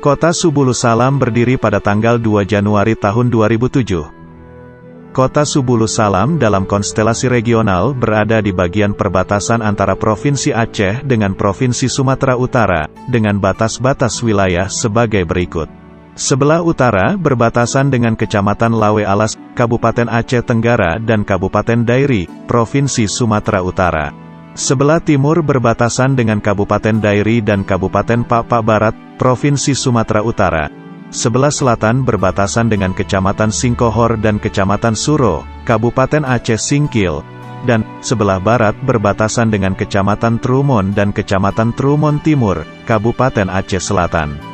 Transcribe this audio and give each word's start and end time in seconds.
Kota 0.00 0.32
Subulus 0.32 0.80
Salam 0.80 1.20
berdiri 1.20 1.60
pada 1.60 1.76
tanggal 1.76 2.16
2 2.16 2.48
Januari 2.48 2.96
tahun 2.96 3.28
2007. 3.28 5.12
Kota 5.12 5.44
Subulus 5.44 6.00
Salam 6.00 6.40
dalam 6.40 6.64
konstelasi 6.64 7.28
regional 7.28 7.92
berada 7.92 8.40
di 8.40 8.48
bagian 8.48 8.96
perbatasan 8.96 9.60
antara 9.60 9.92
Provinsi 9.92 10.56
Aceh 10.56 11.04
dengan 11.04 11.36
Provinsi 11.36 11.92
Sumatera 11.92 12.40
Utara, 12.40 12.88
dengan 13.12 13.36
batas-batas 13.36 14.24
wilayah 14.24 14.72
sebagai 14.72 15.28
berikut. 15.28 15.68
Sebelah 16.16 16.64
utara 16.64 17.20
berbatasan 17.20 17.92
dengan 17.92 18.16
Kecamatan 18.16 18.72
Lawe 18.72 19.04
Alas, 19.04 19.36
Kabupaten 19.52 20.08
Aceh 20.08 20.40
Tenggara 20.48 20.96
dan 20.96 21.28
Kabupaten 21.28 21.84
Dairi, 21.84 22.24
Provinsi 22.48 23.04
Sumatera 23.04 23.60
Utara. 23.60 24.29
Sebelah 24.58 24.98
timur 24.98 25.46
berbatasan 25.46 26.18
dengan 26.18 26.42
Kabupaten 26.42 26.98
Dairi 26.98 27.38
dan 27.38 27.62
Kabupaten 27.62 28.26
Pakpak 28.26 28.62
Barat, 28.66 28.94
Provinsi 29.14 29.78
Sumatera 29.78 30.26
Utara. 30.26 30.66
Sebelah 31.14 31.54
selatan 31.54 32.02
berbatasan 32.02 32.66
dengan 32.66 32.90
Kecamatan 32.90 33.54
Singkohor 33.54 34.18
dan 34.18 34.42
Kecamatan 34.42 34.98
Suro, 34.98 35.46
Kabupaten 35.66 36.26
Aceh 36.26 36.58
Singkil. 36.58 37.22
Dan, 37.62 37.86
sebelah 38.02 38.42
barat 38.42 38.74
berbatasan 38.82 39.54
dengan 39.54 39.78
Kecamatan 39.78 40.42
Trumon 40.42 40.98
dan 40.98 41.14
Kecamatan 41.14 41.70
Trumon 41.76 42.18
Timur, 42.18 42.66
Kabupaten 42.90 43.46
Aceh 43.46 43.78
Selatan. 43.78 44.49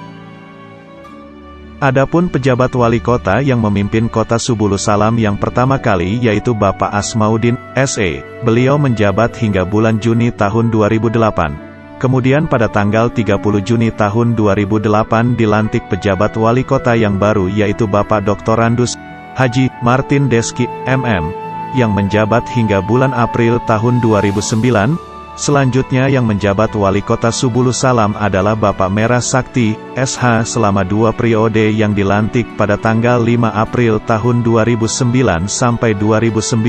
Adapun 1.77 2.33
pejabat 2.33 2.73
wali 2.73 3.05
kota 3.05 3.45
yang 3.45 3.61
memimpin 3.61 4.09
kota 4.09 4.41
Subulus 4.41 4.89
Salam 4.89 5.21
yang 5.21 5.37
pertama 5.37 5.77
kali 5.77 6.17
yaitu 6.25 6.57
Bapak 6.57 6.89
Asmaudin, 6.89 7.53
SE. 7.85 8.25
Beliau 8.49 8.81
menjabat 8.81 9.37
hingga 9.37 9.69
bulan 9.69 10.01
Juni 10.01 10.33
tahun 10.33 10.73
2008. 10.73 12.01
Kemudian 12.01 12.49
pada 12.49 12.73
tanggal 12.73 13.13
30 13.13 13.61
Juni 13.61 13.93
tahun 13.93 14.33
2008 14.33 15.37
dilantik 15.37 15.85
pejabat 15.93 16.33
wali 16.41 16.65
kota 16.65 16.97
yang 16.97 17.21
baru 17.21 17.53
yaitu 17.53 17.85
Bapak 17.85 18.25
Dr. 18.25 18.57
Randus, 18.57 18.97
Haji, 19.37 19.69
Martin 19.85 20.33
Deski, 20.33 20.65
MM, 20.89 21.29
yang 21.77 21.93
menjabat 21.93 22.49
hingga 22.57 22.81
bulan 22.81 23.13
April 23.13 23.61
tahun 23.69 24.01
2009, 24.01 24.97
Selanjutnya 25.37 26.09
yang 26.09 26.25
menjabat 26.25 26.73
wali 26.73 27.05
kota 27.05 27.29
Subulus 27.29 27.85
Salam 27.85 28.17
adalah 28.17 28.57
Bapak 28.57 28.89
Merah 28.89 29.21
Sakti, 29.21 29.77
SH 29.93 30.57
selama 30.57 30.81
dua 30.81 31.13
periode 31.13 31.77
yang 31.77 31.93
dilantik 31.93 32.49
pada 32.57 32.81
tanggal 32.81 33.21
5 33.21 33.45
April 33.53 34.01
tahun 34.09 34.41
2009 34.41 35.45
sampai 35.45 35.93
2019. 35.93 36.65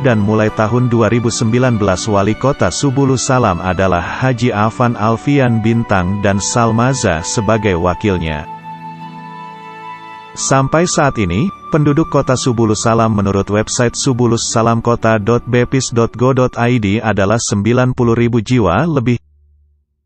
Dan 0.00 0.18
mulai 0.24 0.48
tahun 0.56 0.88
2019 0.88 1.76
wali 2.08 2.34
kota 2.40 2.72
Subulus 2.72 3.28
Salam 3.28 3.60
adalah 3.60 4.00
Haji 4.00 4.48
Afan 4.48 4.96
Alfian 4.96 5.60
Bintang 5.60 6.24
dan 6.24 6.40
Salmaza 6.40 7.20
sebagai 7.20 7.76
wakilnya. 7.76 8.61
Sampai 10.32 10.88
saat 10.88 11.20
ini, 11.20 11.52
penduduk 11.68 12.08
kota 12.08 12.40
Subulus 12.40 12.88
Salam 12.88 13.12
menurut 13.12 13.52
website 13.52 13.92
subulussalamkota.bepis.go.id 13.92 16.86
adalah 17.04 17.36
90.000 17.36 17.92
jiwa 18.40 18.88
lebih, 18.88 19.20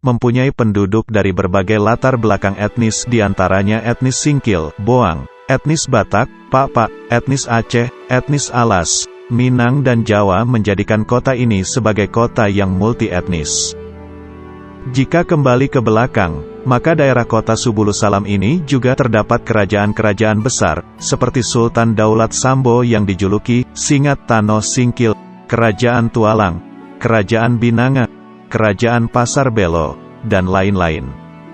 mempunyai 0.02 0.50
penduduk 0.50 1.06
dari 1.06 1.30
berbagai 1.30 1.78
latar 1.78 2.18
belakang 2.18 2.58
etnis 2.58 3.06
di 3.06 3.22
antaranya 3.22 3.78
etnis 3.86 4.18
Singkil, 4.18 4.74
Boang, 4.82 5.30
etnis 5.46 5.86
Batak, 5.86 6.26
Pak, 6.50 6.90
etnis 7.10 7.46
Aceh, 7.46 7.90
etnis 8.10 8.50
Alas, 8.50 9.06
Minang 9.30 9.82
dan 9.82 10.06
Jawa 10.06 10.46
menjadikan 10.46 11.02
kota 11.02 11.34
ini 11.34 11.66
sebagai 11.66 12.06
kota 12.10 12.46
yang 12.46 12.74
multi 12.74 13.10
etnis. 13.10 13.74
Jika 14.94 15.26
kembali 15.26 15.66
ke 15.66 15.82
belakang, 15.82 16.46
maka 16.66 16.98
daerah 16.98 17.22
kota 17.22 17.54
Subulus 17.54 18.02
Salam 18.02 18.26
ini 18.26 18.58
juga 18.66 18.98
terdapat 18.98 19.46
kerajaan-kerajaan 19.46 20.42
besar, 20.42 20.82
seperti 20.98 21.46
Sultan 21.46 21.94
Daulat 21.94 22.34
Sambo 22.34 22.82
yang 22.82 23.06
dijuluki, 23.06 23.62
Singat 23.70 24.26
Tano 24.26 24.58
Singkil, 24.58 25.14
Kerajaan 25.46 26.10
Tualang, 26.10 26.58
Kerajaan 26.98 27.62
Binanga, 27.62 28.10
Kerajaan 28.50 29.06
Pasar 29.06 29.54
Belo, 29.54 29.94
dan 30.26 30.50
lain-lain. 30.50 31.06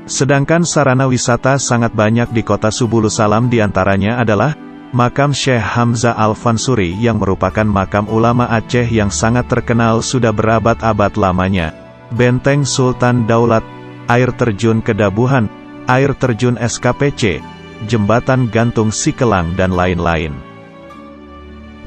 Sedangkan 0.09 0.65
sarana 0.65 1.07
wisata 1.07 1.61
sangat 1.61 1.93
banyak 1.93 2.33
di 2.33 2.41
kota 2.41 2.73
Subulus 2.73 3.21
Salam 3.21 3.53
di 3.53 3.61
antaranya 3.61 4.17
adalah, 4.17 4.57
Makam 4.93 5.33
Syekh 5.33 5.61
Hamzah 5.61 6.13
Al-Fansuri 6.13 6.93
yang 7.01 7.17
merupakan 7.17 7.65
makam 7.65 8.05
ulama 8.13 8.45
Aceh 8.53 8.85
yang 8.93 9.09
sangat 9.09 9.49
terkenal 9.49 10.05
sudah 10.05 10.37
berabad-abad 10.37 11.17
lamanya, 11.17 11.73
Benteng 12.13 12.69
Sultan 12.69 13.25
Daulat, 13.25 13.65
air 14.13 14.29
terjun 14.37 14.85
Kedabuhan, 14.85 15.49
air 15.89 16.13
terjun 16.13 16.61
SKPC, 16.61 17.41
jembatan 17.89 18.53
gantung 18.53 18.93
Sikelang 18.93 19.57
dan 19.57 19.73
lain-lain. 19.73 20.37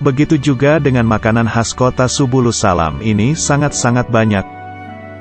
Begitu 0.01 0.35
juga 0.41 0.81
dengan 0.81 1.05
makanan 1.07 1.47
khas 1.47 1.71
kota 1.71 2.09
Subulus 2.09 2.65
Salam 2.65 2.99
ini 2.99 3.37
sangat-sangat 3.37 4.09
banyak. 4.09 4.43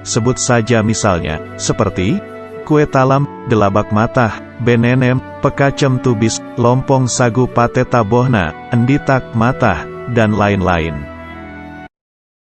Sebut 0.03 0.41
saja 0.41 0.83
misalnya, 0.83 1.39
seperti 1.61 2.19
kue 2.67 2.89
talam, 2.89 3.29
delabak 3.47 3.93
matah, 3.95 4.41
benenem, 4.65 5.21
pekacem 5.45 6.01
tubis, 6.01 6.43
lompong 6.57 7.07
sagu 7.07 7.47
pate 7.47 7.87
tabohna, 7.87 8.51
enditak 8.75 9.23
matah, 9.37 9.87
dan 10.11 10.35
lain-lain. 10.35 11.14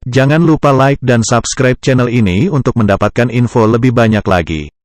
Jangan 0.07 0.39
lupa 0.47 0.71
like 0.71 1.03
dan 1.03 1.27
subscribe 1.27 1.83
channel 1.83 2.07
ini 2.07 2.47
untuk 2.47 2.79
mendapatkan 2.79 3.27
info 3.27 3.67
lebih 3.67 3.91
banyak 3.91 4.23
lagi. 4.23 4.76